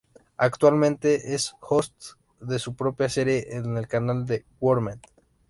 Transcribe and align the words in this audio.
Actualmente 0.37 1.35
es 1.35 1.53
host 1.61 2.13
de 2.39 2.57
su 2.57 2.73
propia 2.73 3.07
serie 3.07 3.55
en 3.55 3.77
el 3.77 3.87
canal 3.87 4.25
El 4.27 4.43
Gourmet. 4.59 4.99